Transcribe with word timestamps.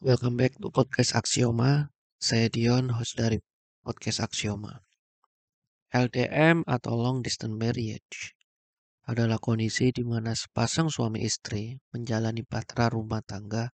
Welcome 0.00 0.40
back 0.40 0.56
to 0.64 0.72
podcast 0.72 1.12
Axioma. 1.12 1.92
Saya 2.16 2.48
Dion, 2.48 2.88
host 2.96 3.20
dari 3.20 3.36
podcast 3.84 4.24
Axioma. 4.24 4.80
LDM 5.92 6.64
atau 6.64 6.96
long 6.96 7.20
distance 7.20 7.52
marriage 7.52 8.32
adalah 9.04 9.36
kondisi 9.36 9.92
di 9.92 10.00
mana 10.00 10.32
sepasang 10.32 10.88
suami 10.88 11.20
istri 11.20 11.76
menjalani 11.92 12.40
bahtera 12.48 12.88
rumah 12.88 13.20
tangga 13.20 13.68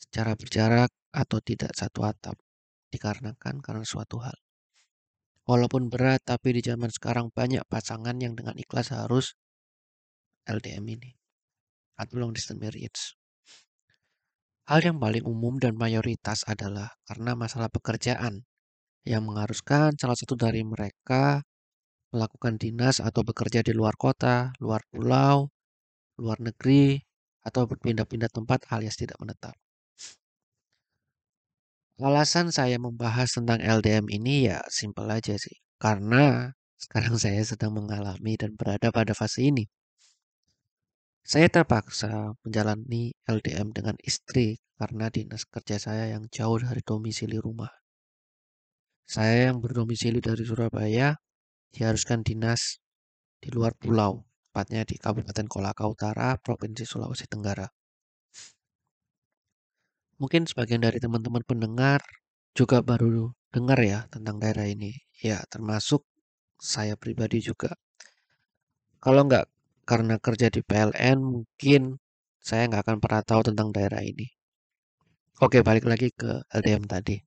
secara 0.00 0.32
berjarak 0.32 0.88
atau 1.12 1.44
tidak 1.44 1.76
satu 1.76 2.08
atap 2.08 2.40
dikarenakan 2.88 3.60
karena 3.60 3.84
suatu 3.84 4.16
hal. 4.24 4.40
Walaupun 5.44 5.92
berat, 5.92 6.24
tapi 6.24 6.56
di 6.56 6.64
zaman 6.64 6.88
sekarang 6.88 7.36
banyak 7.36 7.68
pasangan 7.68 8.16
yang 8.16 8.32
dengan 8.32 8.56
ikhlas 8.56 8.96
harus 8.96 9.36
LDM 10.48 10.88
ini 10.88 11.12
atau 12.00 12.16
long 12.16 12.32
distance 12.32 12.56
marriage. 12.56 13.19
Hal 14.70 14.86
yang 14.86 15.02
paling 15.02 15.26
umum 15.26 15.58
dan 15.58 15.74
mayoritas 15.74 16.46
adalah 16.46 16.94
karena 17.02 17.34
masalah 17.34 17.66
pekerjaan 17.66 18.46
yang 19.02 19.26
mengharuskan 19.26 19.98
salah 19.98 20.14
satu 20.14 20.38
dari 20.38 20.62
mereka 20.62 21.42
melakukan 22.14 22.54
dinas 22.54 23.02
atau 23.02 23.26
bekerja 23.26 23.66
di 23.66 23.74
luar 23.74 23.98
kota, 23.98 24.54
luar 24.62 24.86
pulau, 24.94 25.50
luar 26.22 26.38
negeri, 26.38 27.02
atau 27.42 27.66
berpindah-pindah 27.66 28.30
tempat 28.30 28.70
alias 28.70 28.94
tidak 28.94 29.18
menetap. 29.18 29.58
Alasan 31.98 32.54
saya 32.54 32.78
membahas 32.78 33.26
tentang 33.34 33.58
LDM 33.58 34.06
ini 34.06 34.54
ya 34.54 34.62
simpel 34.70 35.10
aja 35.10 35.34
sih. 35.34 35.58
Karena 35.82 36.46
sekarang 36.78 37.18
saya 37.22 37.42
sedang 37.42 37.74
mengalami 37.74 38.38
dan 38.38 38.54
berada 38.54 38.94
pada 38.94 39.18
fase 39.18 39.50
ini. 39.50 39.66
Saya 41.30 41.46
terpaksa 41.46 42.34
menjalani 42.42 43.14
LDM 43.22 43.70
dengan 43.70 43.94
istri 44.02 44.58
karena 44.74 45.14
dinas 45.14 45.46
kerja 45.46 45.78
saya 45.78 46.10
yang 46.10 46.26
jauh 46.26 46.58
dari 46.58 46.82
domisili 46.82 47.38
rumah. 47.38 47.70
Saya 49.06 49.46
yang 49.54 49.62
berdomisili 49.62 50.18
dari 50.18 50.42
Surabaya 50.42 51.14
diharuskan 51.70 52.26
dinas 52.26 52.82
di 53.38 53.46
luar 53.54 53.78
pulau, 53.78 54.26
tepatnya 54.50 54.82
di 54.82 54.98
Kabupaten 54.98 55.46
Kolaka 55.46 55.86
Utara, 55.86 56.34
Provinsi 56.34 56.82
Sulawesi 56.82 57.30
Tenggara. 57.30 57.70
Mungkin 60.18 60.50
sebagian 60.50 60.82
dari 60.82 60.98
teman-teman 60.98 61.46
pendengar 61.46 62.02
juga 62.58 62.82
baru 62.82 63.30
dengar 63.54 63.78
ya 63.78 64.10
tentang 64.10 64.42
daerah 64.42 64.66
ini. 64.66 64.98
Ya, 65.22 65.38
termasuk 65.46 66.02
saya 66.58 66.98
pribadi 66.98 67.38
juga. 67.38 67.78
Kalau 68.98 69.30
nggak 69.30 69.59
karena 69.90 70.22
kerja 70.22 70.46
di 70.54 70.62
PLN 70.62 71.18
mungkin 71.18 71.98
saya 72.38 72.70
nggak 72.70 72.82
akan 72.86 72.98
pernah 73.02 73.22
tahu 73.26 73.40
tentang 73.50 73.74
daerah 73.74 74.06
ini. 74.06 74.30
Oke, 75.42 75.66
balik 75.66 75.82
lagi 75.90 76.14
ke 76.14 76.46
LDM 76.46 76.86
tadi. 76.86 77.18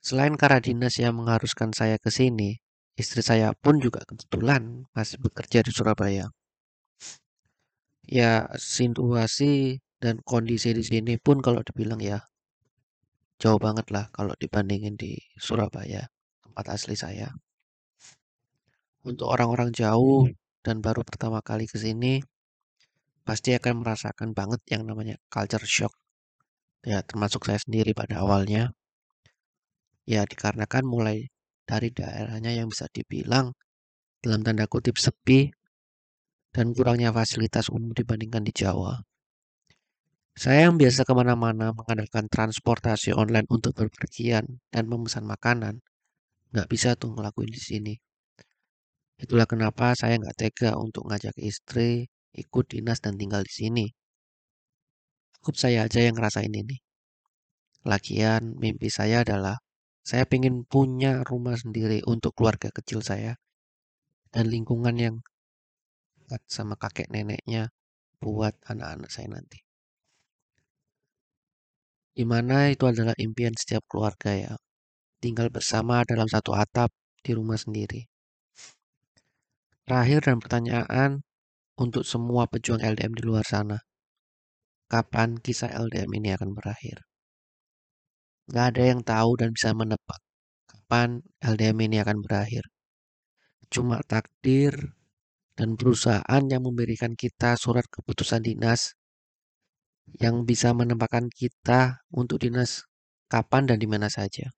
Selain 0.00 0.32
karena 0.40 0.56
dinas 0.64 0.96
yang 0.96 1.20
mengharuskan 1.20 1.76
saya 1.76 2.00
ke 2.00 2.08
sini, 2.08 2.56
istri 2.96 3.20
saya 3.20 3.52
pun 3.52 3.76
juga 3.76 4.00
kebetulan 4.08 4.88
masih 4.96 5.20
bekerja 5.20 5.60
di 5.60 5.68
Surabaya. 5.68 6.32
Ya, 8.08 8.48
situasi 8.56 9.84
dan 10.00 10.24
kondisi 10.24 10.72
di 10.72 10.80
sini 10.80 11.20
pun 11.20 11.44
kalau 11.44 11.60
dibilang 11.60 12.00
ya 12.00 12.24
jauh 13.36 13.60
banget 13.60 13.92
lah 13.92 14.08
kalau 14.16 14.32
dibandingin 14.40 14.96
di 14.96 15.20
Surabaya, 15.36 16.08
tempat 16.40 16.66
asli 16.72 16.96
saya. 16.96 17.28
Untuk 19.04 19.28
orang-orang 19.28 19.72
jauh 19.76 20.28
dan 20.60 20.84
baru 20.84 21.00
pertama 21.06 21.40
kali 21.40 21.64
ke 21.64 21.80
sini 21.80 22.20
pasti 23.24 23.54
akan 23.56 23.84
merasakan 23.84 24.34
banget 24.34 24.60
yang 24.68 24.82
namanya 24.88 25.16
culture 25.32 25.62
shock. 25.64 25.94
Ya, 26.80 27.04
termasuk 27.04 27.44
saya 27.44 27.60
sendiri 27.60 27.92
pada 27.92 28.24
awalnya. 28.24 28.72
Ya, 30.08 30.24
dikarenakan 30.24 30.84
mulai 30.88 31.28
dari 31.68 31.92
daerahnya 31.92 32.50
yang 32.56 32.72
bisa 32.72 32.88
dibilang 32.90 33.52
dalam 34.24 34.40
tanda 34.42 34.66
kutip 34.66 34.96
sepi 34.96 35.52
dan 36.50 36.74
kurangnya 36.74 37.14
fasilitas 37.14 37.70
umum 37.70 37.94
dibandingkan 37.94 38.42
di 38.42 38.52
Jawa. 38.52 38.98
Saya 40.34 40.66
yang 40.66 40.80
biasa 40.80 41.04
ke 41.04 41.12
mana-mana 41.12 41.76
mengandalkan 41.76 42.26
transportasi 42.26 43.12
online 43.12 43.44
untuk 43.52 43.76
berpergian 43.76 44.58
dan 44.72 44.88
memesan 44.88 45.28
makanan, 45.28 45.84
nggak 46.50 46.68
bisa 46.70 46.96
tuh 46.96 47.12
ngelakuin 47.12 47.52
di 47.52 47.60
sini. 47.60 47.94
Itulah 49.20 49.44
kenapa 49.44 49.92
saya 49.92 50.16
nggak 50.16 50.36
tega 50.40 50.70
untuk 50.80 51.04
ngajak 51.12 51.36
istri 51.36 52.08
ikut 52.32 52.64
dinas 52.72 53.04
dan 53.04 53.20
tinggal 53.20 53.44
di 53.44 53.52
sini. 53.52 53.86
Cukup 55.36 55.60
saya 55.60 55.84
aja 55.84 56.00
yang 56.00 56.16
ngerasain 56.16 56.52
ini. 56.52 56.80
Lagian 57.84 58.56
mimpi 58.56 58.88
saya 58.88 59.20
adalah 59.20 59.60
saya 60.00 60.24
pengen 60.24 60.64
punya 60.64 61.20
rumah 61.24 61.56
sendiri 61.60 62.00
untuk 62.08 62.32
keluarga 62.32 62.72
kecil 62.72 63.04
saya 63.04 63.36
dan 64.32 64.48
lingkungan 64.48 64.96
yang 64.96 65.16
sama 66.48 66.78
kakek 66.80 67.12
neneknya 67.12 67.68
buat 68.22 68.56
anak-anak 68.68 69.10
saya 69.12 69.28
nanti. 69.36 69.60
Di 72.16 72.24
mana 72.24 72.68
itu 72.72 72.84
adalah 72.84 73.16
impian 73.16 73.56
setiap 73.56 73.84
keluarga 73.88 74.32
ya. 74.32 74.54
Tinggal 75.20 75.52
bersama 75.52 76.04
dalam 76.08 76.28
satu 76.28 76.56
atap 76.56 76.92
di 77.20 77.32
rumah 77.36 77.56
sendiri. 77.56 78.08
Terakhir 79.88 80.20
dan 80.26 80.36
pertanyaan 80.40 81.10
untuk 81.80 82.04
semua 82.04 82.44
pejuang 82.50 82.80
LDM 82.84 83.12
di 83.16 83.22
luar 83.24 83.44
sana. 83.44 83.78
Kapan 84.90 85.38
kisah 85.38 85.70
LDM 85.70 86.10
ini 86.18 86.28
akan 86.34 86.50
berakhir? 86.52 87.06
Gak 88.50 88.74
ada 88.74 88.82
yang 88.82 89.00
tahu 89.06 89.38
dan 89.38 89.54
bisa 89.54 89.70
menebak 89.70 90.20
kapan 90.66 91.22
LDM 91.38 91.78
ini 91.86 91.96
akan 92.02 92.18
berakhir. 92.20 92.66
Cuma 93.70 94.02
takdir 94.02 94.74
dan 95.54 95.78
perusahaan 95.78 96.42
yang 96.50 96.66
memberikan 96.66 97.14
kita 97.14 97.54
surat 97.54 97.86
keputusan 97.86 98.42
dinas 98.42 98.98
yang 100.18 100.42
bisa 100.42 100.74
menempatkan 100.74 101.30
kita 101.30 102.02
untuk 102.10 102.42
dinas 102.42 102.82
kapan 103.30 103.70
dan 103.70 103.78
di 103.78 103.86
mana 103.86 104.10
saja. 104.10 104.50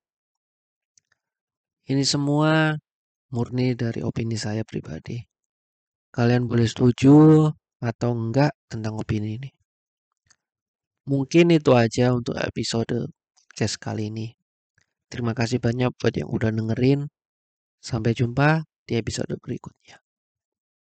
Ini 1.85 2.07
semua 2.07 2.79
murni 3.33 3.73
dari 3.73 4.05
opini 4.05 4.37
saya 4.37 4.63
pribadi. 4.63 5.17
Kalian 6.13 6.45
boleh 6.45 6.69
setuju 6.69 7.49
atau 7.81 8.11
enggak 8.13 8.53
tentang 8.69 9.01
opini 9.01 9.41
ini. 9.41 9.51
Mungkin 11.09 11.51
itu 11.51 11.73
aja 11.73 12.13
untuk 12.13 12.37
episode 12.37 13.11
podcast 13.53 13.79
kali 13.79 14.11
ini. 14.11 14.35
Terima 15.07 15.39
kasih 15.39 15.63
banyak 15.63 15.95
buat 15.97 16.15
yang 16.19 16.27
udah 16.27 16.51
dengerin. 16.51 17.07
Sampai 17.79 18.11
jumpa 18.11 18.67
di 18.87 18.99
episode 18.99 19.39
berikutnya. 19.39 20.02